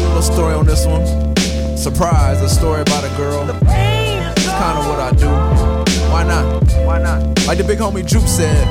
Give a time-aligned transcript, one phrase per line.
[0.00, 1.04] a little story on this one.
[1.76, 3.48] Surprise, a story about a girl.
[3.48, 5.28] It's kinda what I do.
[6.10, 6.64] Why not?
[6.84, 7.22] Why not?
[7.46, 8.66] Like the big homie Jupe said,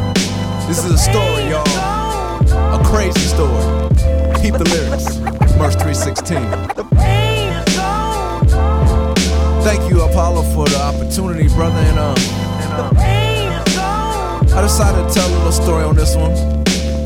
[0.68, 1.66] this is a story, y'all.
[2.74, 3.90] A crazy story.
[4.42, 5.18] Keep the lyrics.
[5.58, 6.42] Murs 316.
[9.64, 11.80] Thank you, Apollo, for the opportunity, brother.
[11.80, 12.16] And um,
[12.62, 13.10] and, um
[14.58, 16.36] I decided to tell a little story on this one.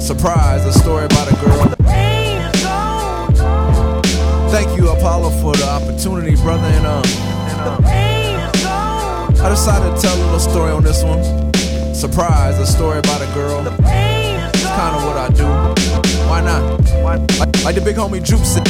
[0.02, 2.13] Surprise, a story about a girl.
[4.54, 6.68] Thank you, Apollo, for the opportunity, brother.
[6.68, 7.04] And um,
[7.50, 7.60] and,
[8.68, 11.24] um I decided to tell a little story on this one.
[11.96, 13.66] Surprise, a story about a girl.
[13.66, 15.48] It's kinda what I do.
[16.30, 16.62] Why not?
[17.02, 18.68] Like, like the big homie Jupe said,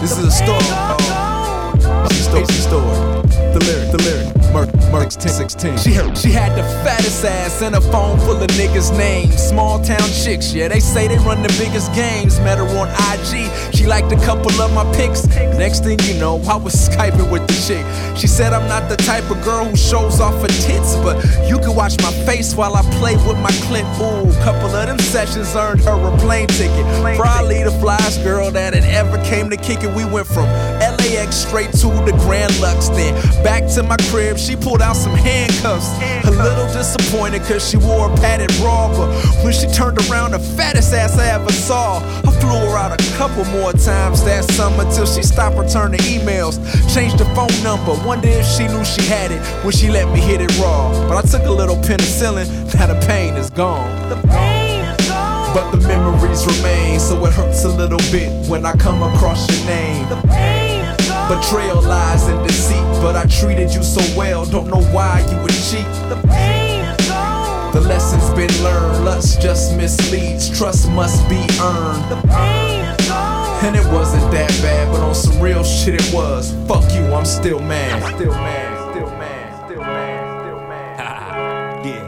[0.00, 0.58] this is a story.
[0.66, 3.22] Uh, story, story.
[3.54, 4.38] The lyric, the lyric.
[4.52, 5.78] Murs, Murs 1016.
[5.78, 9.36] She, she had the fattest ass and a phone full of niggas' names.
[9.36, 12.38] Small town chicks, yeah, they say they run the biggest games.
[12.40, 15.26] Met her on IG, she liked a couple of my pics.
[15.56, 17.84] Next thing you know, I was Skyping with the chick.
[18.16, 21.16] She said I'm not the type of girl who shows off her tits, but
[21.48, 23.86] you can watch my face while I play with my clip.
[24.00, 26.84] Ooh, couple of them sessions earned her a plane ticket.
[27.16, 29.94] Probably the flyest girl that had ever came to kick it.
[29.94, 30.46] We went from
[30.82, 35.14] LAX straight to the Grand Lux, then back to my crib she pulled out some
[35.14, 35.88] handcuffs.
[36.26, 39.08] A little disappointed cause she wore a padded bra, but
[39.44, 41.98] when she turned around, the fattest ass I ever saw.
[41.98, 46.56] I flew her out a couple more times that summer till she stopped returning emails.
[46.94, 50.20] Changed the phone number, wonder if she knew she had it when she let me
[50.20, 50.90] hit it raw.
[51.08, 54.08] But I took a little penicillin, now the pain is gone.
[54.08, 55.54] The pain is gone.
[55.54, 59.66] But the memories remain, so it hurts a little bit when I come across your
[59.66, 60.08] name.
[60.08, 61.40] The pain is gone.
[61.40, 62.84] Betrayal, lies, and deceit.
[63.02, 65.86] But I treated you so well, don't know why you would cheat.
[66.08, 67.72] The pain is gone.
[67.72, 73.27] The lesson's been learned, lust just misleads, trust must be earned.
[73.64, 76.52] And it wasn't that bad, but on some real shit it was.
[76.66, 78.02] Fuck you, I'm still mad.
[78.14, 81.86] Still mad, still mad, still mad, still mad.
[81.86, 82.04] yeah.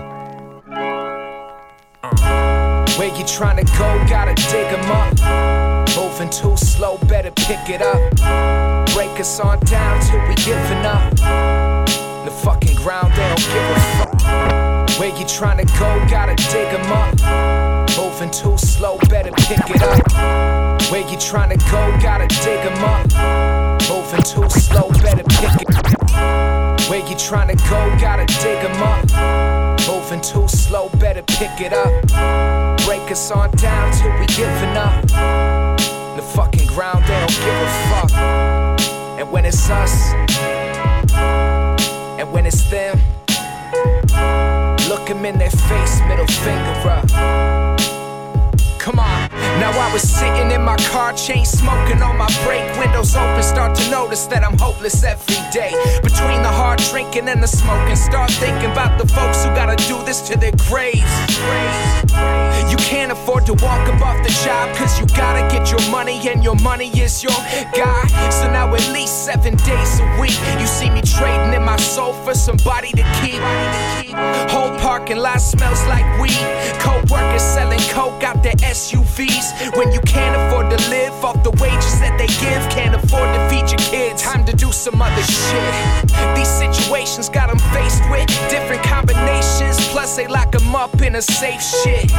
[2.12, 2.99] Uh.
[2.99, 5.15] Where you trying to go, gotta dig 'em up.
[5.97, 11.15] Moving too slow, better pick it up break us on down till we giving up.
[11.16, 14.69] The fucking ground, they don't give a fuck.
[15.00, 17.88] Where you trying to go, gotta dig them up.
[17.97, 20.83] Moving too slow, better pick it up.
[20.93, 23.81] Where you trying to go, gotta dig them up.
[23.89, 26.81] Moving too slow, better pick it up.
[26.91, 29.81] Where you trying to go, gotta dig them up.
[29.89, 32.77] Moving too slow, better pick it up.
[32.84, 35.06] Break us on down till we giving up.
[36.15, 38.10] The fucking ground, they don't give a fuck.
[39.19, 40.12] And when it's us,
[42.21, 43.00] and when it's them,
[45.15, 47.78] them in their face, middle finger up.
[48.78, 49.29] Come on.
[49.59, 52.65] Now I was sitting in my car, chain smoking on my break.
[52.78, 55.72] windows open, start to notice that I'm hopeless every day.
[56.03, 60.03] Between the hard drinking and the smoking, start thinking about the folks who gotta do
[60.04, 61.13] this to their graves.
[62.71, 66.45] You can't afford to walk above the job, cause you gotta get your money, and
[66.45, 67.41] your money is your
[67.74, 68.07] guy.
[68.30, 72.13] So now at least seven days a week, you see me trading in my soul
[72.24, 73.41] for somebody to keep.
[74.51, 76.45] Whole parking lot smells like weed.
[76.78, 78.54] Co workers selling coke out their
[79.75, 83.41] When you can't afford to live off the wages that they give, can't afford to
[83.48, 84.22] feed your kids.
[84.22, 85.72] Time to do some other shit.
[86.37, 89.81] These situations got them faced with different combinations.
[89.89, 92.13] Plus, they lock them up in a safe shit.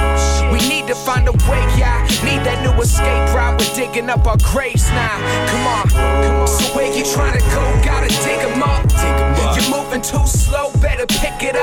[0.50, 2.02] We need to find a way, yeah.
[2.26, 3.62] Need that new escape route.
[3.62, 5.22] We're digging up our graves now.
[5.46, 5.86] Come on,
[6.26, 6.48] come on.
[6.48, 7.62] So, where you trying to go?
[7.86, 8.82] Gotta dig them up.
[9.54, 11.61] You're moving too slow, better pick it up.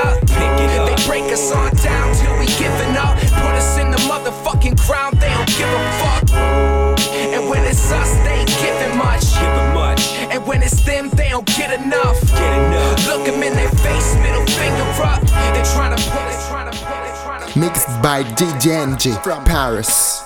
[11.69, 12.19] Get enough.
[12.31, 13.05] Get enough.
[13.05, 15.21] Look them in their face, middle finger up.
[15.21, 19.23] They're trying to pull it, trying to pull it, trying to Mixed by DJ Enjay
[19.23, 20.23] from Paris.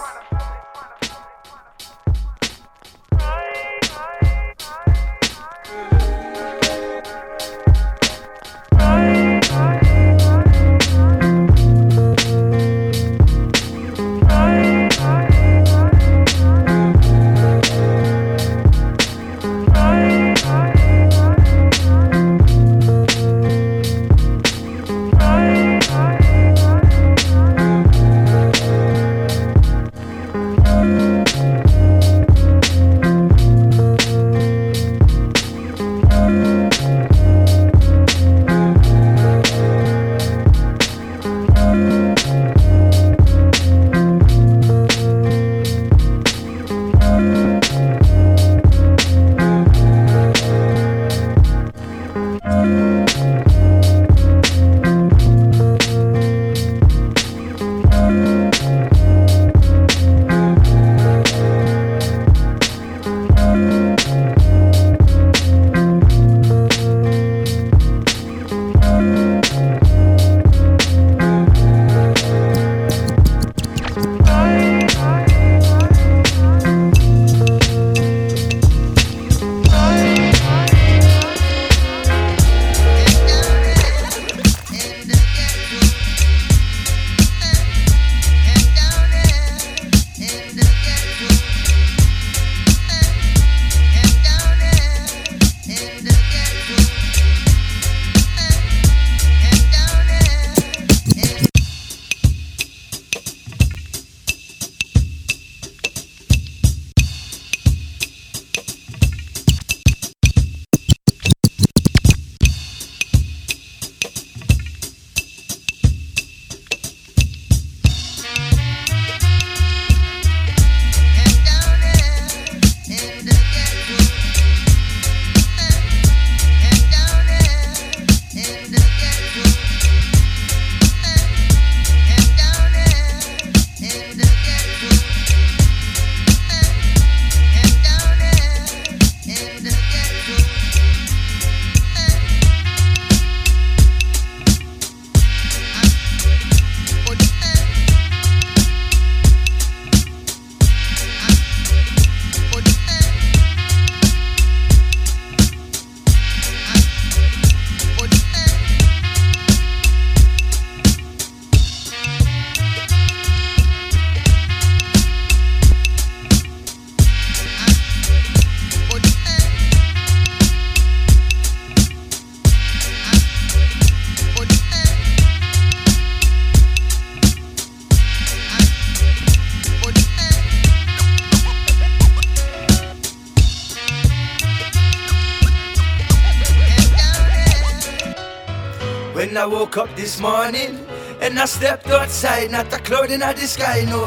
[189.75, 190.77] Woke up this morning
[191.19, 194.05] and I stepped outside, not a cloud in the sky, no.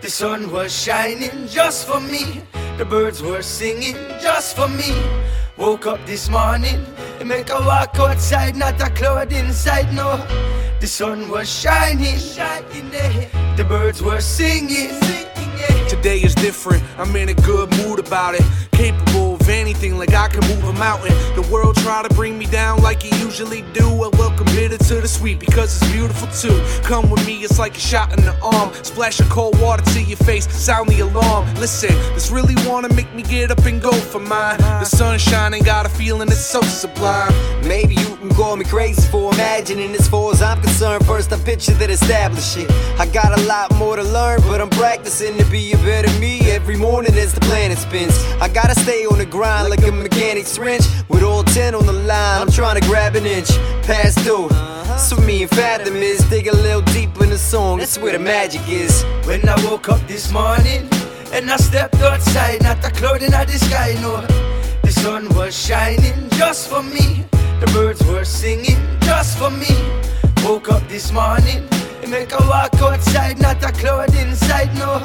[0.00, 2.42] The sun was shining just for me.
[2.78, 4.94] The birds were singing just for me.
[5.56, 6.86] Woke up this morning
[7.18, 10.18] and make a walk outside, not a cloud inside, no.
[10.78, 13.56] The sun was shining, shining eh.
[13.56, 14.92] The birds were singing.
[15.02, 18.44] singing Today is different, I'm in a good mood about it.
[18.70, 21.12] Capable of anything, like I can move a mountain.
[21.34, 23.86] The world try to bring me down like it usually do.
[24.04, 26.58] I welcome bitter to the sweet because it's beautiful too.
[26.82, 28.72] Come with me, it's like a shot in the arm.
[28.84, 31.52] Splash of cold water to your face, sound the alarm.
[31.56, 34.58] Listen, this really wanna make me get up and go for mine.
[34.58, 37.32] The sun shining, got a feeling it's so sublime.
[37.66, 41.04] Maybe you can call me crazy for imagining as far as I'm concerned.
[41.06, 42.70] First, I picture that establish it.
[42.98, 46.40] I got a lot more to learn, but I'm practicing to be a better me
[46.50, 48.16] every morning as the planet spins.
[48.40, 50.84] I gotta stay on the grind like a mechanic's wrench.
[51.08, 53.50] With all 10 on the line, I'm trying to grab an inch
[53.82, 54.48] past due.
[54.98, 57.78] So me and Fathom is dig a little deeper in the song.
[57.78, 59.02] That's where the magic is.
[59.24, 60.88] When I woke up this morning
[61.32, 64.20] and I stepped outside, not the cloud in the sky, no.
[64.82, 67.24] The sun was shining just for me.
[67.62, 69.74] The birds were singing just for me.
[70.44, 71.68] Woke up this morning
[72.02, 74.98] and make a walk outside, not a cloud inside, no.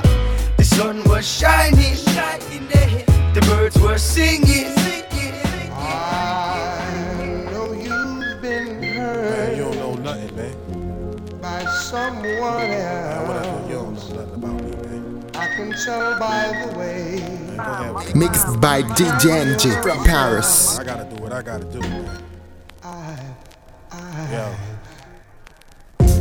[0.57, 2.67] The sun was shining, shining
[3.37, 4.73] the birds were singing.
[5.71, 9.37] I know you've been hurt.
[9.37, 11.39] Man, you don't know nothing, man.
[11.39, 13.45] By someone else.
[13.45, 15.29] Man, you don't know nothing about me, man.
[15.35, 17.21] I can tell by the way.
[18.15, 20.79] Mixed by DJ Enjay from Paris.
[20.79, 22.26] I gotta do what I gotta do, man.
[24.31, 24.76] Yo.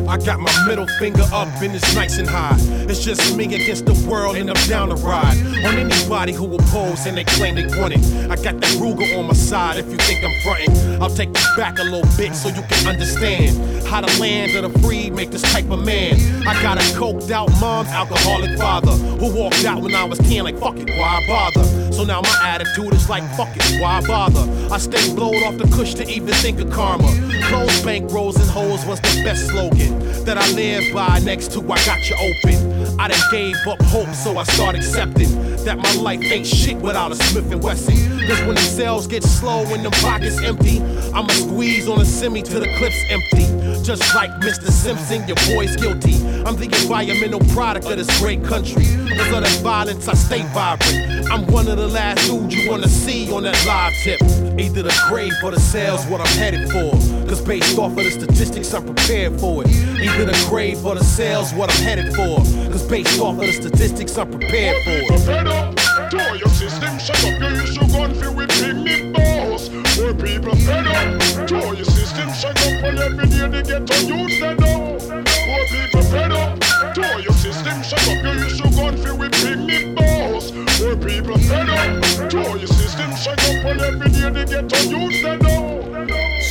[0.08, 2.56] I got my middle finger up and it's nice and high.
[2.88, 5.36] It's just me against the world and I'm down to ride.
[5.64, 8.30] On anybody who oppose and they claim they want it.
[8.30, 11.02] I got that Ruger on my side if you think I'm fronting.
[11.02, 14.72] I'll take you back a little bit so you can understand how the land of
[14.72, 16.14] the free make this type of man.
[16.46, 20.44] I got a coked out mom, alcoholic father who walked out when I was 10
[20.44, 21.64] like fuck it, why bother?
[21.92, 24.46] So now my attitude is like fuck it, why bother?
[24.72, 27.08] I stay blowed off the cush to even think of karma.
[27.48, 31.60] Close bank rolls and hoes was the best slogan that I live by next to
[31.60, 33.00] I got you open.
[33.00, 35.30] I done gave up hope, so I start accepting
[35.64, 37.96] that my life ain't shit without a Smith and Wesson.
[38.26, 40.80] Cause when the sales get slow and the pockets empty,
[41.12, 43.75] I'ma squeeze on a semi till the clip's empty.
[43.86, 44.68] Just like Mr.
[44.72, 46.16] Simpson, your boy's guilty.
[46.44, 48.84] I'm the environmental product of this great country.
[48.84, 51.30] Cause of that violence, I stay vibrant.
[51.30, 54.20] I'm one of the last dudes you wanna see on that live tip.
[54.58, 56.90] Either the grave or the sales, what I'm headed for.
[57.28, 59.70] Cause based off of the statistics, I'm prepared for it.
[59.70, 62.38] Either the grave or the sales, what I'm headed for.
[62.72, 65.76] Cause based off of the statistics, I'm prepared for it.
[66.10, 69.68] To your system, shut up your issue, gun feel with big me balls.
[69.96, 71.22] Poor people fed up,
[73.52, 74.98] to use them now.
[74.98, 76.58] Poor people fed up,
[76.94, 80.50] to your system, shut up issue, gun feel with me balls.
[80.78, 84.10] Poor people fed up, to your system, shut up, and every
[84.44, 85.76] day to use them now.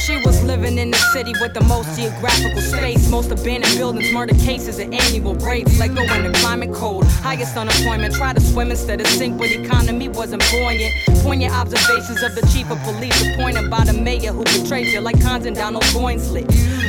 [0.05, 4.35] She was living in the city with the most geographical space, most abandoned buildings, murder
[4.35, 5.79] cases, and annual rates.
[5.79, 8.13] Let go in the climate cold, highest unemployment.
[8.13, 10.93] Try to swim instead of sink, but economy wasn't buoyant.
[11.23, 15.19] Poignant observations of the chief of police, appointed by the mayor who betrays you like
[15.21, 16.45] Cons and Donald Goinsley.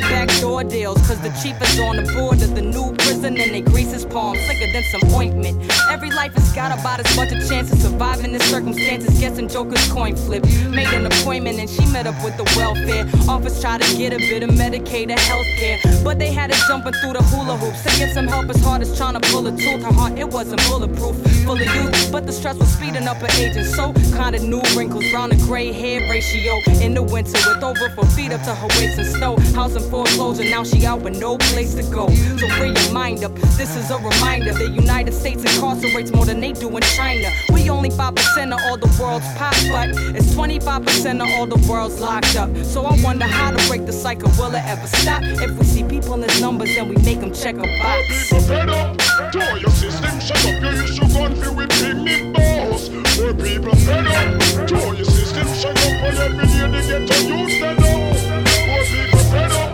[0.09, 3.61] Backdoor deals, cause the chief is on the board of the new prison and they
[3.61, 5.55] grease his palms slicker than some ointment.
[5.89, 9.19] Every life has got about as much a chance of surviving the circumstances.
[9.19, 10.43] Guessing Joker's coin flip.
[10.69, 13.05] Made an appointment and she met up with the welfare.
[13.29, 15.77] Office tried to get a bit of Medicaid or health care.
[16.03, 17.83] But they had her jumping through the hula hoops.
[17.83, 19.83] To get some help as hard as trying to pull a tooth.
[19.83, 21.15] Her heart, it wasn't bulletproof.
[21.43, 23.55] Full of youth, but the stress was speeding up her age.
[23.57, 26.59] And so, kinda new wrinkles, brown to gray hair ratio.
[26.81, 29.35] In the winter, with over four feet up to her waist in snow.
[29.55, 32.07] House in foreclosure, now she out with no place to go.
[32.37, 33.33] So free your mind up.
[33.57, 34.53] This is a reminder.
[34.53, 37.29] The United States incarcerates more than they do in China.
[37.51, 41.99] We only 5% of all the world's pop, but it's 25% of all the world's
[41.99, 42.55] locked up.
[42.57, 44.29] So I wonder how to break the cycle.
[44.37, 45.23] Will it ever stop?
[45.23, 48.29] If we see people in numbers, then we make them check a box.
[48.29, 48.97] People fed up,
[49.31, 51.71] to your system, shut up your issue, gun feel with
[52.03, 52.89] me balls.
[53.17, 57.17] Poor people fed up, to your system, shut up, and every day they get to
[57.25, 58.43] use them now.
[58.67, 59.66] Poor people fed up,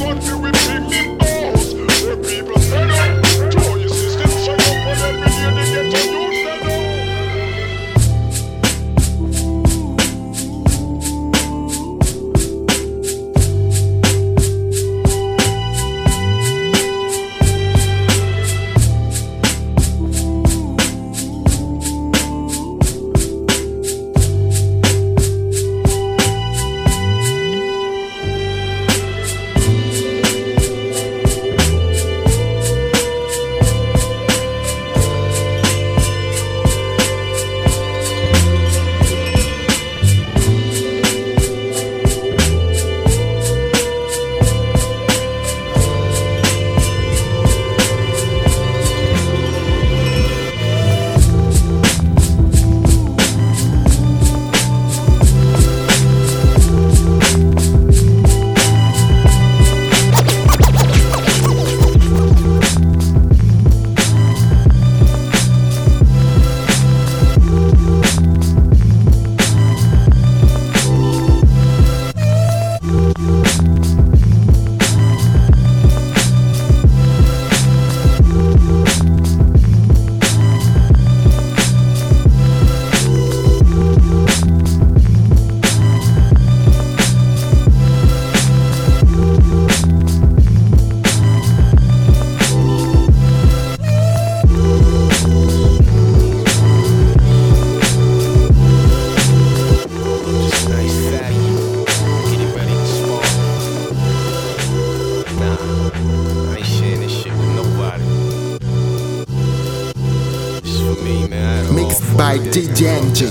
[0.00, 1.74] feel with big me balls.
[1.74, 3.29] Poor people fed up,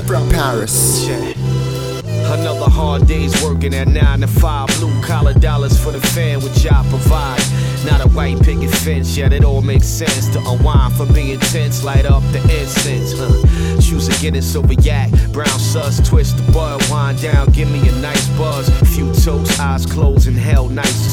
[0.10, 1.08] from Paris.
[1.08, 4.68] Another hard day's working at 9 to 5.
[4.80, 7.40] Blue collar dollars for the fan, which I provide.
[7.86, 11.84] Not a white picket fence, yet it all makes sense to unwind from being tense.
[11.84, 13.80] Light up the incense, huh?
[13.80, 15.12] Choose a Guinness over yak.
[15.32, 18.68] Brown sus, twist the bud, wind down, give me a nice buzz.
[18.96, 21.06] Few toast, eyes closed, and held nice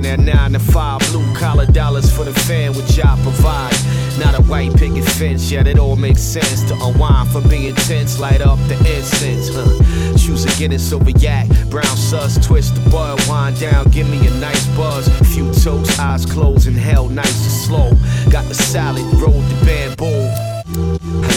[0.00, 1.00] working at 9 to 5.
[1.10, 3.74] Blue collar dollars for the fan, which I provide.
[4.18, 8.18] Not a white picket fence, yet it all makes sense to unwind from being tense.
[8.18, 10.18] Light up the incense, huh?
[10.18, 11.48] Choose a Guinness over yak.
[11.70, 15.08] Brown sus, twist the bud, wind down, give me a nice buzz.
[15.34, 17.90] Few toast, eyes closed, and held nice and slow.
[18.30, 20.49] Got the salad, rolled the bamboo.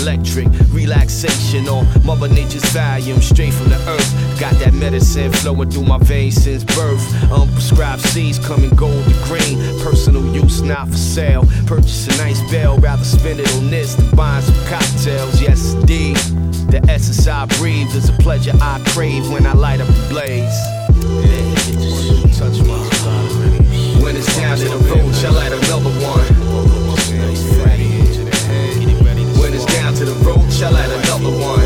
[0.01, 4.39] Electric relaxation on Mother Nature's volume straight from the earth.
[4.39, 7.01] Got that medicine flowing through my veins since birth.
[7.31, 9.57] Unprescribed seeds coming gold to green.
[9.81, 11.45] Personal use not for sale.
[11.65, 15.41] Purchase a nice bell, rather spend it on this than buying some cocktails.
[15.41, 16.17] Yes, indeed.
[16.69, 20.57] The essence I breathe is a pleasure I crave when I light up the blaze.
[21.25, 21.53] Yeah,
[22.37, 22.77] touch my
[24.03, 25.62] When it's down to the roach, I light another
[30.63, 31.59] the light another one.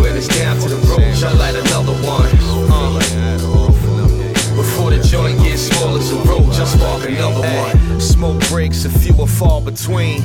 [0.00, 2.30] When it's down to the roach, I light another one.
[4.56, 8.00] Before the joint gets small as a roach, I spark another one.
[8.00, 10.22] Smoke breaks, a few are far between.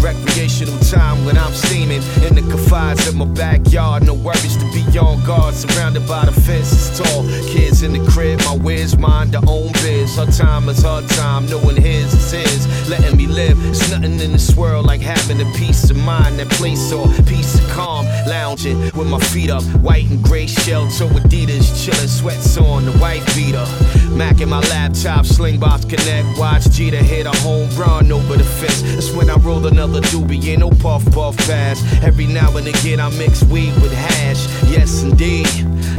[0.00, 4.04] Recreational time when I'm steaming in the confines of my backyard.
[4.04, 7.24] No worries to be on guard, surrounded by the fences tall.
[7.52, 10.16] Kids in the crib, my whiz, mind their own biz.
[10.16, 12.88] Her time is her time, knowing his is his.
[12.88, 16.38] Letting me live, there's nothing in this world like having a peace of mind.
[16.38, 20.88] That place or peace of calm, lounging with my feet up, white and gray shell
[20.90, 23.66] toe Adidas, chilling, sweats on the white beater.
[24.10, 28.44] Mac in my laptop, slingbox connect, watch G to hit a home run over the
[28.44, 28.82] fence.
[28.82, 31.80] That's when I rolled another doobie, ain't no puff puff pass.
[32.02, 34.46] Every now and again I mix weed with hash.
[34.68, 35.46] Yes indeed,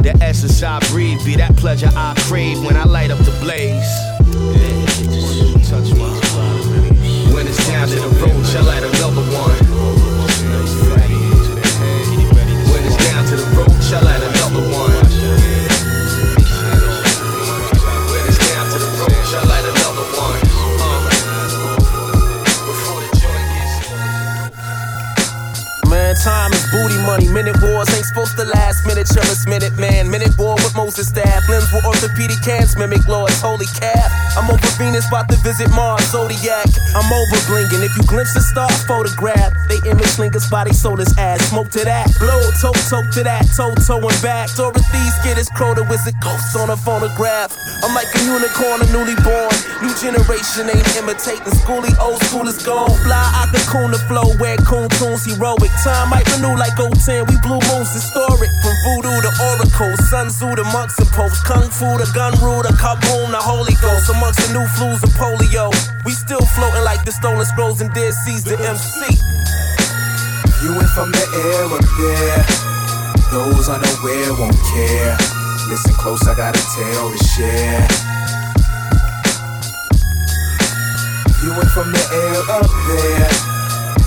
[0.02, 3.90] the essence I breathe be that pleasure I crave when I light up the blaze.
[7.32, 9.58] When it's down to the roach, I light another one.
[12.70, 14.41] When it's down to the roach, I light another
[26.22, 27.28] time booty money.
[27.28, 28.88] Minute wars ain't supposed to last.
[28.88, 30.10] Minute chillers, minute man.
[30.10, 31.46] Minute war with Moses staff.
[31.48, 33.40] Limbs orthopedic cans, mimic lords.
[33.40, 34.10] Holy calf.
[34.34, 36.66] I'm over Venus, about to visit Mars, Zodiac.
[36.96, 37.84] I'm over blinging.
[37.84, 39.52] If you glimpse the star, photograph.
[39.68, 41.44] They image slingers, body sodas, ass.
[41.52, 42.08] Smoke to that.
[42.18, 43.44] Blow, toe, toe to that.
[43.52, 44.48] Toe, toe, and back.
[44.56, 47.52] Dorothy's get his Crota with a ghost on a phonograph.
[47.84, 49.52] I'm like a unicorn, a newly born.
[49.84, 51.52] New generation ain't imitating.
[51.60, 52.90] Schooly, old school is gone.
[53.04, 54.32] Fly, I can coon the flow.
[54.40, 55.70] Wear coon tunes, heroic.
[55.84, 57.26] Time might renew like 010.
[57.26, 58.50] We blue moons, historic.
[58.62, 59.94] From voodoo to oracle.
[60.06, 61.42] Sun Tzu to monks and popes.
[61.42, 64.06] Kung Fu to gun rule to kaboom to Holy Ghost.
[64.14, 65.74] Amongst the new flus and polio.
[66.06, 69.10] We still floating like the stolen scrolls and dead seas to MC.
[70.62, 72.42] Viewing from the air up there.
[73.34, 75.18] Those unaware won't care.
[75.66, 77.82] Listen close, I got a tale to share.
[81.42, 83.30] Viewing from the air up there.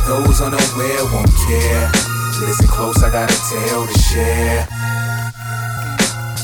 [0.08, 2.05] Those unaware won't care.
[2.40, 4.68] Listen close, I got a tale to share.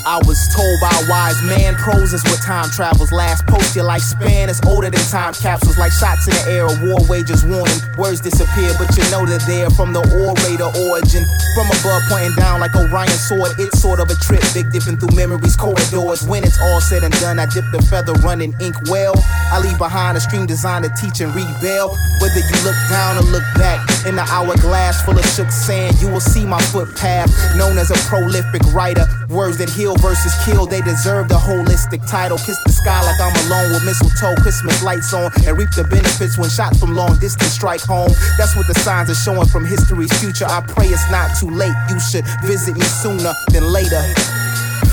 [0.05, 3.11] I was told by a wise man, pros is what time travels.
[3.11, 6.75] Last post your lifespan is older than time capsules, like shots in the air or
[6.81, 7.77] war wages warning.
[7.97, 11.23] Words disappear, but you know they're there from the orator origin.
[11.53, 13.51] From above, pointing down like Orion's sword.
[13.59, 16.25] It's sort of a trip, big dipping through memories, corridors.
[16.25, 19.13] When it's all said and done, I dip the feather running ink well.
[19.51, 21.93] I leave behind a stream designed to teach and rebel.
[22.23, 26.09] Whether you look down or look back, in the hourglass full of shook sand, you
[26.09, 27.29] will see my footpath.
[27.55, 32.37] Known as a prolific writer, words that heal versus kill, they deserve the holistic title.
[32.37, 36.37] Kiss the sky like I'm alone with mistletoe, Christmas lights on, and reap the benefits
[36.37, 38.11] when shots from long distance strike home.
[38.37, 40.45] That's what the signs are showing from history's future.
[40.45, 41.75] I pray it's not too late.
[41.89, 44.01] You should visit me sooner than later.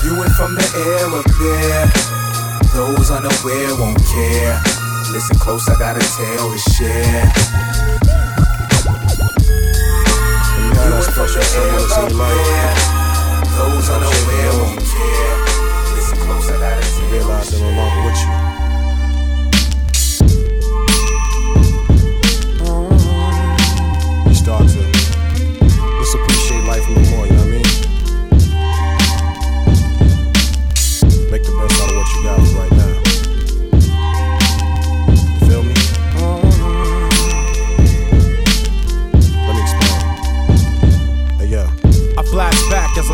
[0.03, 1.85] You Viewing from the air up there.
[2.73, 4.61] Those unaware won't care.
[5.11, 7.98] Listen close, I got a tale to share.
[10.89, 12.73] Viewing from the.
[13.57, 15.37] Those unaware won't care.
[15.93, 18.48] Listen close, I got a tale Realize no longer with you.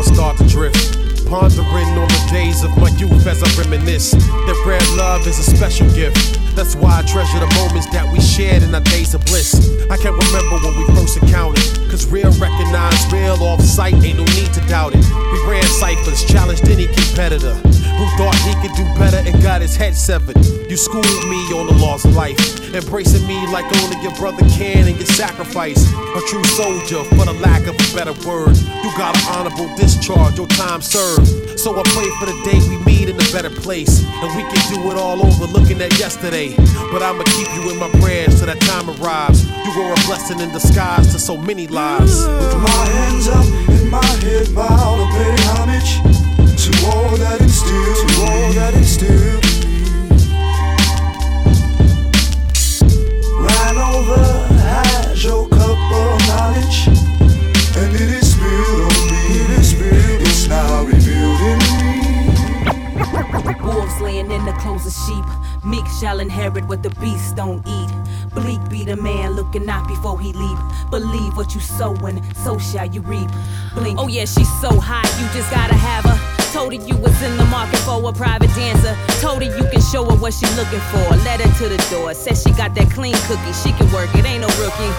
[0.06, 0.78] start to drift.
[1.26, 4.12] Pondering on the days of my youth as I reminisce.
[4.12, 6.38] That rare love is a special gift.
[6.54, 9.52] That's why I treasure the moments that we shared in our days of bliss.
[9.90, 11.64] I can't remember when we first encountered.
[11.90, 15.02] Cause real recognized, real off sight, ain't no need to doubt it.
[15.02, 17.54] We ran ciphers, challenged any competitor
[17.98, 20.36] who thought he could do better and got his head severed.
[20.70, 22.38] You schooled me on the laws of life
[22.74, 25.80] embracing me like only your brother can and your sacrifice.
[25.92, 28.56] A true soldier, for the lack of a better word.
[28.56, 31.58] You got an honorable discharge, your time served.
[31.58, 34.62] So I pray for the day we meet in a better place, and we can
[34.74, 36.54] do it all over looking at yesterday.
[36.92, 39.44] But I'ma keep you in my prayers till that time arrives.
[39.44, 42.26] You were a blessing in disguise to so many lives.
[42.26, 46.26] With my hands up and my head bowed, I pay homage
[46.64, 48.66] to all that instilled, to all that.
[64.56, 65.24] Clothes of sheep.
[65.64, 67.90] Meek shall inherit what the beasts don't eat.
[68.34, 70.58] Bleak be the man looking out before he leap.
[70.90, 73.28] Believe what you sowin', so shall you reap.
[73.74, 73.98] Blink.
[73.98, 76.18] Oh yeah, she's so hot, you just gotta have her.
[76.52, 78.96] Told her you was in the market for a private dancer.
[79.20, 81.04] Told her you can show her what she looking for.
[81.24, 82.14] Led her to the door.
[82.14, 83.52] Said she got that clean cookie.
[83.52, 84.92] She can work it, ain't no rookie.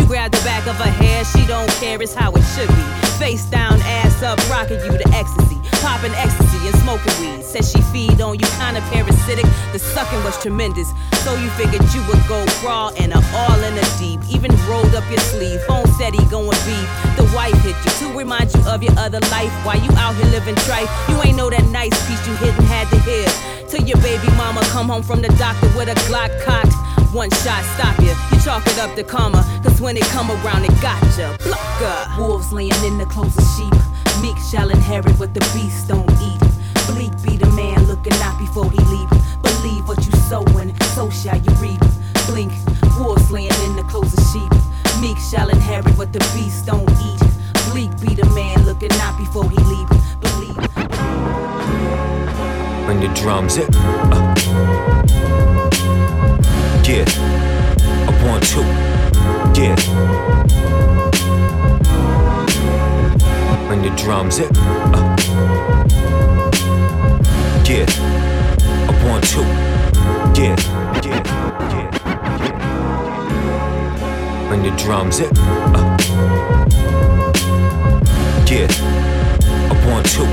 [0.00, 3.05] You grab the back of her hair, she don't care, it's how it should be.
[3.18, 5.58] Face down, ass up, rocking you to ecstasy.
[5.80, 7.42] Popping ecstasy and smoking weed.
[7.42, 9.46] Says she feed on you, kinda parasitic.
[9.72, 10.92] The sucking was tremendous.
[11.24, 14.20] So you figured you would go crawl and a all in the deep.
[14.28, 15.60] Even rolled up your sleeve.
[15.62, 16.88] Phone said he going beef.
[17.16, 19.52] The wife hit you to remind you of your other life.
[19.64, 22.86] While you out here living trife, you ain't know that nice piece you and had
[22.90, 23.26] to hear.
[23.68, 26.74] Till your baby mama come home from the doctor with a Glock cocked.
[27.16, 29.42] One shot stop you, you chalk it up to karma.
[29.64, 31.34] Cause when it come around, it gotcha.
[31.42, 32.20] Blocker.
[32.20, 33.72] Wolves laying in the clothes of sheep.
[34.20, 36.38] Meek shall inherit what the beasts don't eat.
[36.92, 39.08] Bleak be the man looking out before he leap.
[39.42, 41.80] Believe what you sowin', so shall you reap.
[42.26, 42.52] Blink,
[42.98, 44.52] wolves laying in the clothes of sheep.
[45.00, 47.22] Meek shall inherit what the beasts don't eat.
[47.72, 49.88] Bleak be the man looking out before he leap.
[50.20, 50.56] Believe.
[52.84, 53.74] Bring the drums in.
[53.74, 54.35] Uh.
[56.88, 57.04] Yeah.
[58.06, 58.62] A one, two.
[59.60, 59.74] Yeah.
[63.66, 64.56] Bring the drums in.
[64.56, 65.16] Uh.
[67.66, 67.86] Yeah.
[68.86, 69.42] A one, two.
[70.40, 70.56] Yeah.
[71.02, 71.22] Yeah.
[71.72, 71.90] Yeah.
[74.48, 75.36] Bring the drums in.
[75.36, 75.96] Uh.
[78.46, 78.68] Yeah.
[79.72, 80.26] A one, two.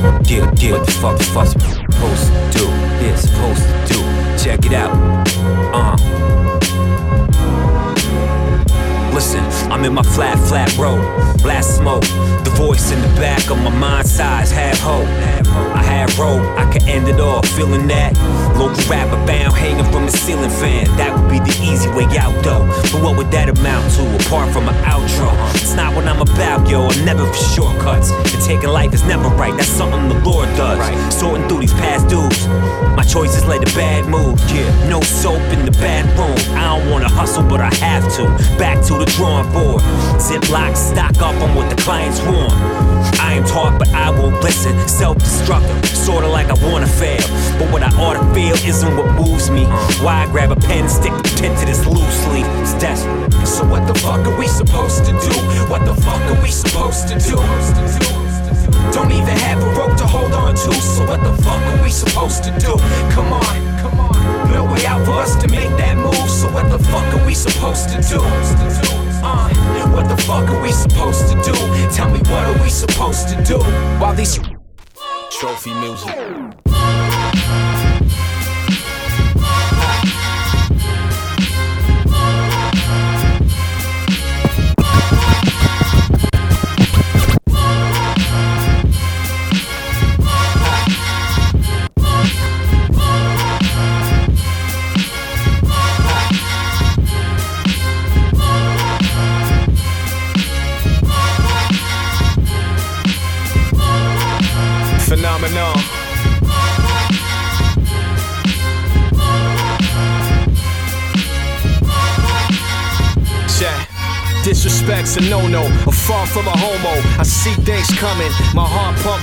[0.00, 2.64] Yeah, yeah, what the fuck, the fuck supposed to do?
[3.04, 4.00] Yeah, supposed to do.
[4.42, 4.92] Check it out.
[5.74, 5.96] Uh.
[9.12, 11.02] Listen, I'm in my flat, flat road.
[11.42, 12.04] Blast smoke.
[12.44, 15.39] The voice in the back of my mind size, have hope.
[15.50, 18.14] I had rope, I could end it all, feeling that.
[18.56, 20.84] Local rapper bound hanging from a ceiling fan.
[20.96, 22.66] That would be the easy way out though.
[22.92, 25.32] But what would that amount to apart from an outro?
[25.54, 26.88] It's not what I'm about, yo.
[26.88, 28.10] I'm never for shortcuts.
[28.10, 30.78] And taking life is never right, that's something the Lord does.
[30.78, 31.12] Right.
[31.12, 32.46] Sorting through these past dues.
[32.96, 34.68] My choices led to bad moves, yeah.
[34.88, 36.36] No soap in the bathroom.
[36.56, 38.24] I don't wanna hustle, but I have to.
[38.58, 39.82] Back to the drawing board.
[40.20, 42.52] Ziploc, stock up on what the clients want.
[43.18, 44.76] I ain't talk, but I won't listen.
[44.88, 47.22] Self destructive, sorta like I wanna fail.
[47.58, 49.64] But what I ought to feel isn't what moves me.
[50.04, 52.42] Why I grab a pen stick the pen to this loosely?
[52.62, 53.32] It's desperate.
[53.46, 55.34] So, what the fuck are we supposed to do?
[55.68, 57.36] What the fuck are we supposed to do?
[58.92, 60.72] Don't even have a rope to hold on to.
[60.74, 62.76] So, what the fuck are we supposed to do?
[63.12, 64.52] Come on, come on.
[64.52, 66.30] No way out for us to make that move.
[66.30, 69.09] So, what the fuck are we supposed to do?
[69.22, 69.48] Uh,
[69.94, 71.52] what the fuck are we supposed to do?
[71.94, 73.58] Tell me what are we supposed to do?
[73.98, 74.38] While these
[75.30, 76.69] Trophy music.
[118.00, 118.32] Coming.
[118.54, 118.69] My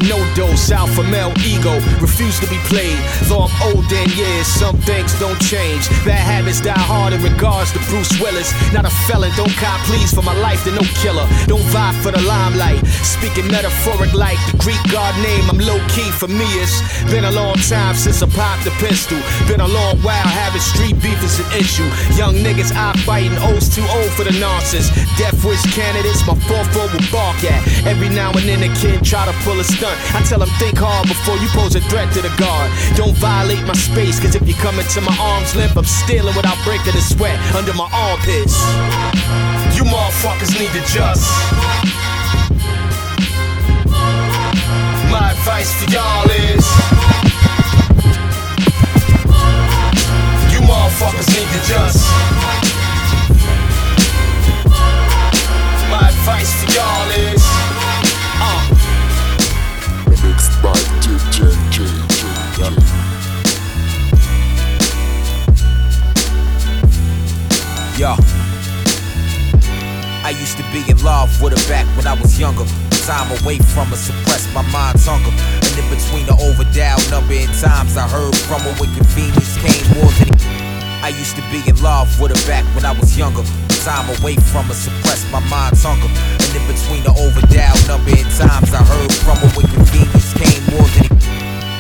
[0.06, 0.72] no dose.
[0.72, 1.80] Alpha male ego.
[1.98, 2.98] Refuse to be played.
[3.26, 5.90] Though I'm old in years, some things don't change.
[6.06, 8.54] Bad habits die hard in regards to Bruce Willis.
[8.74, 11.26] Not a felon, don't cop please for my life to no killer.
[11.48, 12.86] Don't vibe for the limelight.
[13.02, 16.46] Speaking metaphoric like the Greek god name, I'm low key for me.
[16.62, 16.78] It's
[17.10, 19.18] been a long time since I popped the pistol.
[19.48, 21.88] Been a long while having street beef is an issue.
[22.14, 24.90] Young niggas out fighting, O's too old for the nonsense.
[25.18, 27.62] Death wish candidates, my 4-4 will bark at.
[27.88, 29.87] Every now and then a kid try to pull a stunt.
[30.16, 32.72] I tell him think hard before you pose a threat to the guard.
[32.96, 36.58] Don't violate my space, cause if you come into my arm's limp, I'm stealing without
[36.64, 38.58] breaking the sweat under my armpits.
[39.78, 41.28] You motherfuckers need to just.
[45.12, 46.66] My advice for y'all is.
[50.52, 52.02] You motherfuckers need to just.
[55.90, 57.37] My advice to y'all is.
[67.98, 68.14] Yo.
[70.24, 72.66] I used to be in love with her back when I was younger.
[73.10, 75.34] Time away from her suppressed my mind's hunger.
[75.66, 79.82] And in between the overdialed number in times I heard from her when convenience came
[79.98, 80.36] more than
[81.02, 83.44] I used to be in love with her back when I was younger.
[83.88, 86.12] Time away from her suppressed my mind's hunger.
[86.12, 89.67] And in between the overdialed number in times I heard from her when
[90.38, 91.10] came more than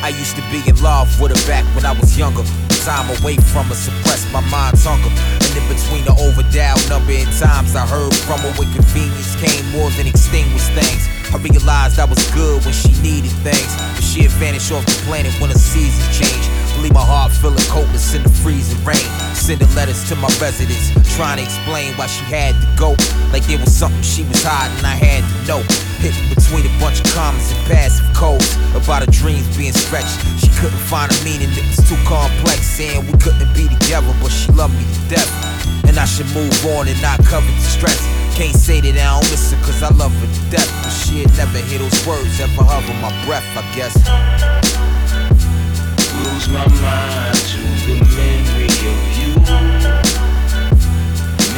[0.01, 2.43] I used to be in love with her back when I was younger.
[2.85, 5.11] Time away from her suppressed my mind's hunger.
[5.11, 9.35] And in between the over overdialed number in times I heard from her when convenience
[9.35, 11.03] came more than extinguished things.
[11.33, 14.95] I realized I was good when she needed things, but she had vanished off the
[15.03, 16.47] planet when the seasons changed.
[16.79, 19.03] Leave my heart feeling coatless in the freezing rain.
[19.35, 22.95] Sending letters to my residents, trying to explain why she had to go.
[23.35, 25.86] Like there was something she was hiding, I had to know.
[25.97, 30.21] Hitting between a bunch of comments and passive codes about her dreams being stretched.
[30.37, 32.61] She couldn't find a meaning, it was too complex.
[32.77, 35.31] Saying we couldn't be together, but she loved me to death.
[35.89, 37.97] And I should move on and not cover the stress.
[38.37, 40.69] Can't say that I don't listen cause I love her to death.
[40.85, 43.97] But she'd never hear those words, ever hover my breath, I guess.
[46.13, 49.33] Lose my mind to the memory of you.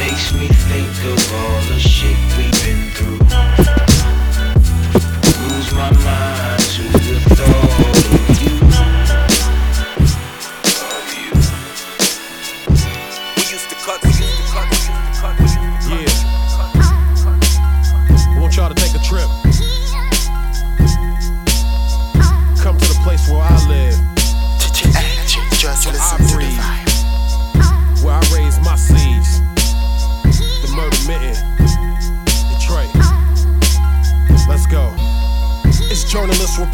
[0.00, 3.79] Makes me think of all the shit we've been through.
[5.80, 6.60] My mind.
[6.60, 7.89] To the thought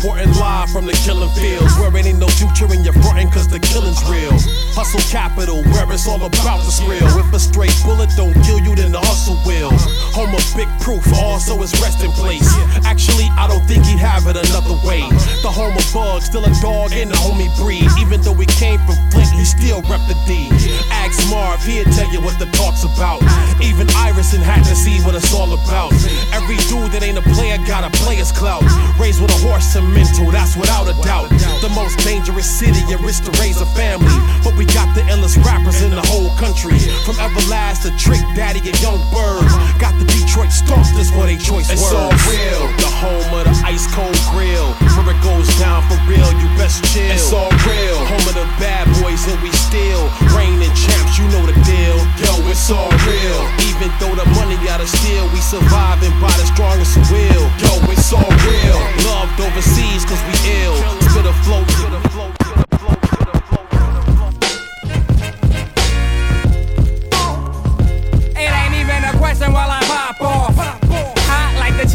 [0.07, 1.75] reporting live from the killing fields.
[1.79, 4.31] Where it ain't no future in your frontin' cause the killing's real.
[4.77, 7.03] Hustle capital, where it's all about the thrill.
[7.19, 9.73] If a straight bullet don't kill you, then the hustle will.
[10.15, 12.47] Home of big proof, also is rest in place.
[12.85, 15.05] Actually, I don't think he'd have it another way
[15.43, 18.81] The home of bugs, still a dog in the homie breed Even though we came
[18.89, 20.49] from Flint, he still rep the D
[20.91, 23.21] Ask Marv, he'll tell you what the talk's about
[23.63, 25.93] Even Iverson had to see what it's all about
[26.33, 28.65] Every dude that ain't a player got a player's clout
[28.99, 31.29] Raised with a horse and mental, that's without a doubt.
[31.61, 34.09] The most dangerous city and risk to raise a family.
[34.43, 36.79] But we got the illest rappers in the whole country.
[37.05, 39.45] From Everlast to Trick Daddy and Young Bird.
[39.77, 41.93] Got the Detroit Stompers for they choice It's words.
[41.95, 42.63] all real.
[42.81, 44.71] The home of the ice cold grill.
[44.95, 47.11] Where it goes down for real, you best chill.
[47.11, 47.99] It's all real.
[48.07, 51.99] Home of the bad boys and we still reigning champs, you know the deal.
[52.21, 53.41] Yo, it's all real.
[53.67, 57.47] Even though the money gotta steal, we surviving by the strongest will.
[57.59, 58.79] Yo, it's all real.
[59.09, 60.77] Loved overseas cause we ill.
[61.09, 62.36] Spit a flow, spit a flow.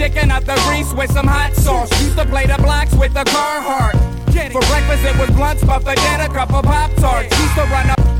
[0.01, 1.91] Chicken up the grease with some hot sauce.
[2.01, 3.93] Used to play the blocks with the Carhartt.
[4.51, 7.39] For breakfast it was blunts, but for dinner a couple Pop Tarts.
[7.39, 8.10] Used to run up.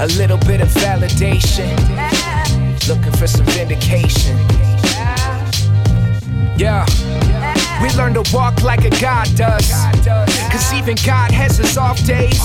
[0.00, 1.76] A little bit of validation.
[2.88, 4.36] Looking for some vindication.
[6.58, 6.84] Yeah.
[7.82, 9.97] We learn to walk like a God does.
[10.08, 12.40] Cause even God has his off days.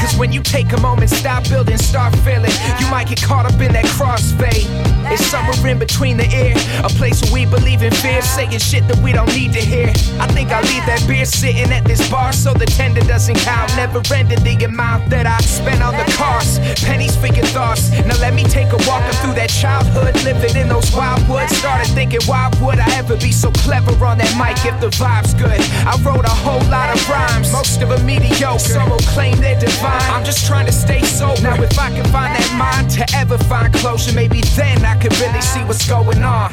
[0.00, 3.58] Cause when you take a moment, stop building, start feeling, you might get caught up
[3.60, 4.68] in that crossfade.
[5.10, 8.86] It's somewhere in between the air, a place where we believe in fear, saying shit
[8.88, 9.88] that we don't need to hear.
[10.20, 13.74] I think I'll leave that beer sitting at this bar so the tender doesn't count.
[13.76, 16.60] Never ended the amount that I spent on the cost.
[16.84, 17.90] Pennies for your thoughts.
[18.04, 21.56] Now let me take a walk through that childhood, living in those wild woods.
[21.56, 25.34] Started thinking, why would I ever be so clever on that mic if the vibe's
[25.34, 25.60] good?
[25.86, 28.58] I wrote a whole lot of rhymes, most of them mediocre.
[28.58, 30.08] Some will claim they're divine.
[30.10, 31.40] I'm just trying to stay sober.
[31.40, 35.14] Now if I can find that mind to ever find closure, maybe then I could
[35.22, 36.50] really see what's going on.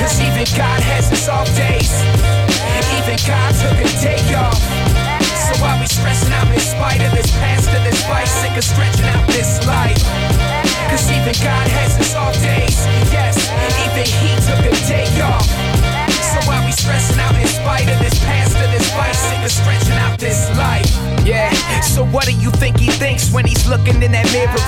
[0.00, 1.92] Cause even God has his off days.
[2.96, 4.60] Even God took a day off.
[5.44, 8.28] So why we stressing out in spite of this past and this fight?
[8.28, 10.02] Sick of stretching out this life.
[10.92, 12.87] Cause even God has his off days.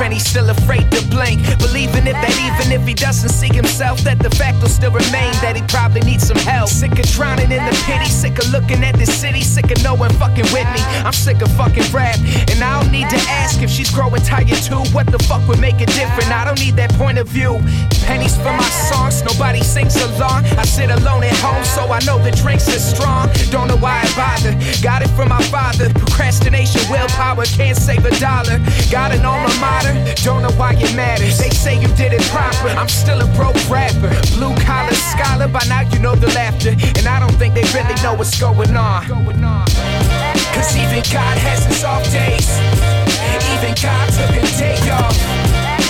[0.03, 1.60] And he's still afraid to blink?
[2.91, 6.43] He doesn't see himself, that the fact will still remain that he probably needs some
[6.43, 6.69] help.
[6.69, 9.95] Sick of drowning in the pity, sick of looking at this city, sick of no
[9.95, 10.83] one fucking with me.
[11.07, 12.19] I'm sick of fucking rap,
[12.51, 14.83] and I don't need to ask if she's growing tired too.
[14.91, 16.35] What the fuck would make it different?
[16.35, 17.63] I don't need that point of view.
[18.11, 20.51] Pennies for my songs, nobody sings along.
[20.59, 23.31] I sit alone at home, so I know the drinks are strong.
[23.55, 24.51] Don't know why I bother.
[24.83, 25.95] Got it from my father.
[25.95, 28.59] Procrastination, willpower, can't save a dollar.
[28.91, 29.95] Got an alma mater,
[30.27, 31.39] don't know why it matters.
[31.39, 32.80] They say you did it proper.
[32.81, 34.09] I'm still a broke rapper.
[34.41, 36.73] Blue collar scholar, by now you know the laughter.
[36.97, 39.05] And I don't think they really know what's going on.
[40.57, 42.49] Cause even God has his off days.
[43.53, 45.13] Even God took a day off.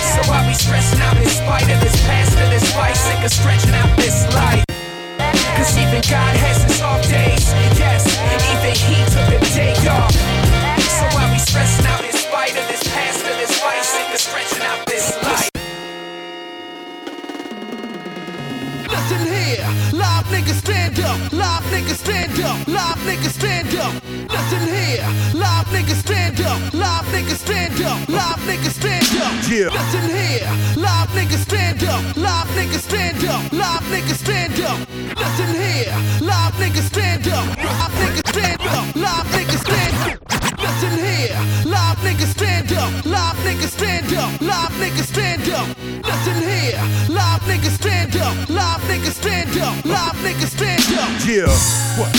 [0.03, 2.99] So why we stressing out in spite of this past and this fight?
[2.99, 4.67] Sick of stretching out this life.
[5.55, 7.47] Cause even God has his off days.
[7.79, 8.03] Yes,
[8.51, 10.11] even he took a day off.
[10.91, 13.10] So why we stressing out in spite of this past
[18.91, 23.93] Listen here, live niggas stand up, live niggas stand up, live niggas stand up.
[24.29, 29.31] Listen here, live niggas stand up, live niggas stand up, live niggas stand up.
[29.47, 29.69] Yeah.
[29.71, 34.79] Listen here, live niggas stand up, live niggas stand up, live niggas stand up.
[35.17, 40.20] Listen here, live niggas stand up, live niggas stand up, live niggas stand up.
[40.81, 45.67] Listen here, live niggas stand up, live niggas stand up, live niggas stand up.
[45.77, 51.11] Listen here, live niggas stand up, live niggas stand up, live niggas stand up.
[51.23, 51.53] Yeah,
[52.01, 52.09] what?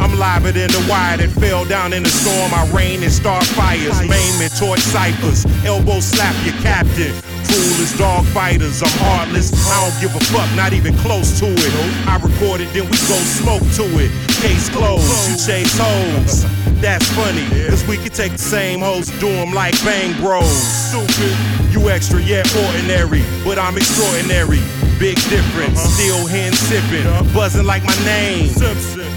[0.00, 2.54] I'm liver than the wire that fell down in the storm.
[2.54, 5.44] I rain and start fires, maim and torch ciphers.
[5.66, 7.12] Elbow slap your captain.
[7.46, 9.52] Cruel as dog fighters, I'm heartless.
[9.70, 11.72] I don't give a fuck, not even close to it.
[12.06, 14.10] I record it, then we go smoke to it.
[14.40, 16.44] Case closed, you chase hoes.
[16.80, 20.48] That's funny, cause we can take the same hoes, do them like Bang Bros.
[20.48, 21.36] Stupid,
[21.72, 24.60] you extra yet ordinary, but I'm extraordinary.
[24.98, 25.96] Big difference, uh-huh.
[25.96, 28.52] still hen sipping, buzzing like my name.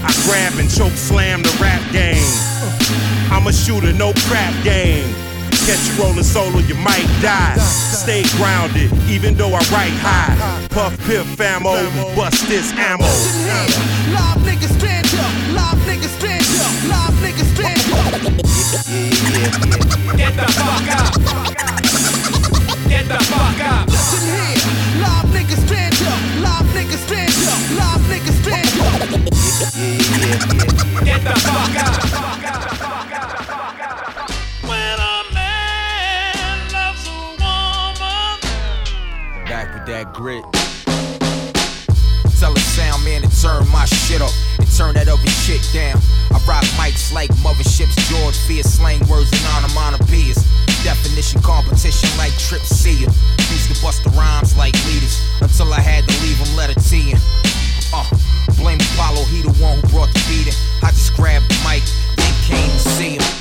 [0.04, 2.24] I grab and choke slam the rap game.
[3.30, 5.08] I'm a shooter, no crap game.
[5.64, 7.56] Catch you rolling solo, you might die.
[7.56, 10.36] Stay grounded, even though I write high.
[10.68, 11.72] Puff piff famo,
[12.14, 13.08] bust this ammo.
[14.12, 18.12] Live niggas stand up, live niggas stand up, live niggas stand up.
[20.18, 21.16] Get the fuck up.
[22.86, 23.88] Get the fuck up.
[23.88, 24.60] Listen here,
[25.00, 29.00] live niggas stand up, live niggas stand up, live niggas stand up.
[31.06, 32.43] Get the fuck up.
[39.94, 40.42] That grit.
[42.42, 46.02] Tell the sound man to turn my shit up and turn that other shit down.
[46.34, 50.42] I rock mics like motherships, George Fierce, slang words and onomatopoeias.
[50.82, 53.06] Definition competition like Trip Seer.
[53.54, 57.14] Used to bust the rhymes like leaders until I had to leave them letter T.
[57.94, 58.02] Uh,
[58.58, 60.58] blame Apollo, he the one who brought the beating.
[60.82, 61.86] I just grabbed the mic,
[62.18, 63.33] then came to see him.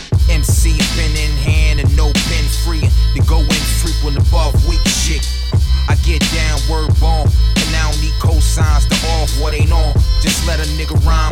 [10.45, 11.22] Let a nigga rhyme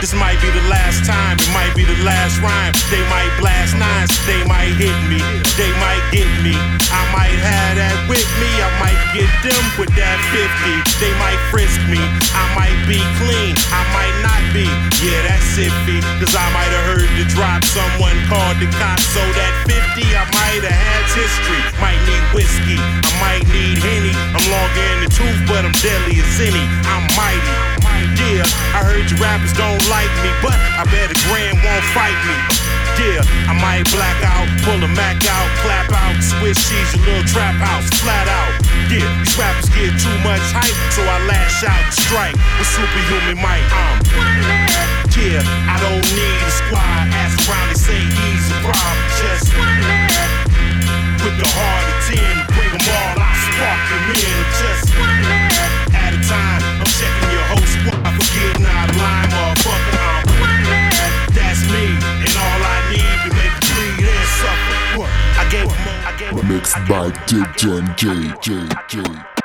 [0.00, 2.72] this might be the last time, it might be the last rhyme.
[2.90, 5.18] They might blast nines, they might hit me,
[5.58, 6.54] they might get me.
[6.90, 10.46] I might have that with me, I might get them with that 50.
[11.02, 11.98] They might frisk me,
[12.34, 14.66] I might be clean, I might not be.
[15.02, 17.66] Yeah, that's iffy, cause I might have heard the drop.
[17.66, 21.60] Someone called the cops, so that 50 I might have had history.
[21.82, 24.14] Might need whiskey, I might need Henny.
[24.14, 26.64] I'm longer in the tooth, but I'm deadly as any.
[26.86, 27.87] I'm mighty.
[28.18, 28.46] Yeah,
[28.76, 32.36] I heard you rappers don't like me, but I bet a grand won't fight me.
[32.98, 37.26] Yeah, I might black out, pull a Mac out, clap out, switch cheese, your little
[37.30, 38.52] trap house, flat out.
[38.90, 43.38] Yeah, these rappers get too much hype, so I lash out and strike with superhuman
[43.38, 43.62] might.
[43.70, 43.96] Um,
[45.14, 47.14] yeah, I don't need a squad.
[47.14, 48.98] Ask around, they say he's a problem.
[49.18, 49.46] Just
[51.22, 54.38] with the heart of ten, bring them all, I spark them in.
[54.58, 55.27] Just
[66.48, 69.37] Mixed by DJ J J J.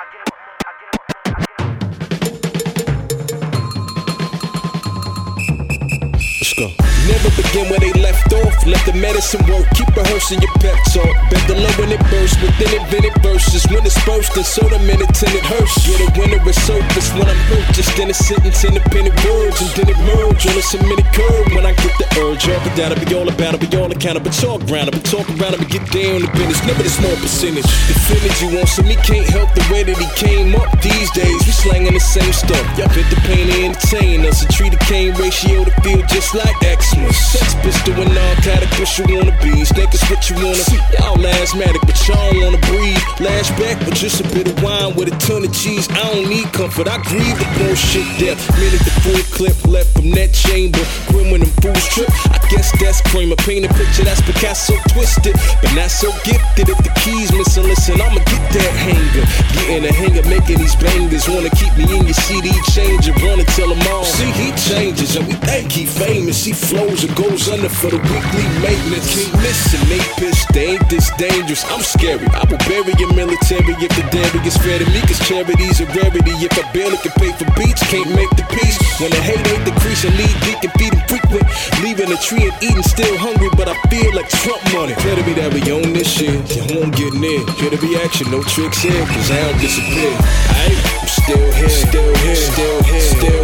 [6.54, 8.54] Never begin where they left off.
[8.66, 9.66] Let the medicine work.
[9.74, 11.14] Keep rehearsing your pep talk.
[11.34, 12.38] Bend the low when it bursts.
[12.38, 13.66] Within invented verses.
[13.74, 15.74] When it's bursting, so the minute till it hurts.
[15.82, 19.88] Get a winner at surface when I'm purchased in a sentence, independent words, and then
[19.90, 21.48] it merge on a cemented curve.
[21.58, 23.90] When I get the urge, up and down, I'll be all about, I'll be all
[23.90, 24.30] accountable.
[24.30, 26.62] Talk around, I'll be talk around, I'll be get down to business.
[26.70, 27.66] Never the small percentage.
[27.90, 31.10] The feelings you want, so me can't help the way that he came up these
[31.18, 31.40] days.
[31.50, 32.62] We slanging the same stuff.
[32.78, 34.46] Y'all bit the pain and entertain us.
[34.46, 37.16] And treat the cane ratio to feel just like Xmas.
[37.16, 39.62] Sex pistol and narcotic, what you wanna be.
[39.64, 39.72] Is
[40.10, 40.80] what you wanna see.
[40.98, 42.98] Y'all asthmatic, but y'all wanna breathe.
[43.22, 45.88] Lashback with just a bit of wine with a ton of cheese.
[45.92, 48.42] I don't need comfort, I grieve the bullshit death.
[48.58, 50.84] Minute the full clip left from that chamber.
[51.08, 52.10] Grim when them fools trip.
[52.34, 53.02] I guess that's.
[53.14, 56.68] I paint a picture that's Picasso twisted, but not so gifted.
[56.68, 59.26] If the keys missing, listen, I'ma get that hang banger.
[59.54, 61.28] Getting a hang of making these bangers.
[61.30, 63.14] Wanna keep me in your CD changer.
[63.26, 64.04] Wanna tell them all.
[64.04, 66.33] See, he changes and we think he famous.
[66.34, 69.14] He flows and goes under for the weekly maintenance.
[69.14, 70.14] Can't an eight.
[70.54, 71.66] They ain't this dangerous.
[71.70, 72.26] I'm scary.
[72.34, 75.02] I will bury your military if the dairy is fair to me.
[75.02, 76.34] Cause charity's a rarity.
[76.46, 78.78] If I barely can pay for beats, can't make the peace.
[79.02, 80.30] When the hate ain't decreasing, lead
[80.62, 81.46] and feeding frequent.
[81.82, 84.94] Leaving a tree and eating, still hungry, but I feel like Trump money.
[85.02, 86.38] Better be that we own this shit.
[86.54, 87.46] Your home getting in.
[87.58, 90.14] Hear be action, no tricks here, cause I don't disappear.
[90.62, 93.43] Aight, I'm still here, still here, still here, still here,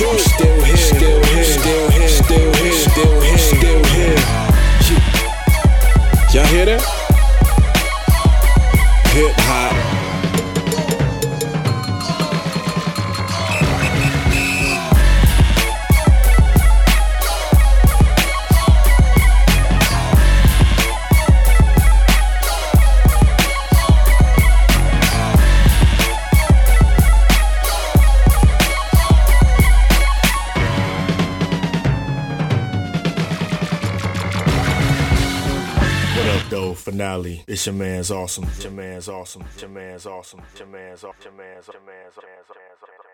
[0.00, 4.16] still here, still here, still here, still here, still here, still here.
[6.32, 6.89] Y'all hear that?
[37.18, 37.36] Though?
[37.46, 38.46] It's your man's awesome.
[38.60, 39.44] Your man's awesome.
[39.58, 40.42] Your man's awesome.
[40.58, 41.24] Your man's awesome.
[41.24, 41.74] Your man's awesome.
[41.74, 43.09] Your man's awesome.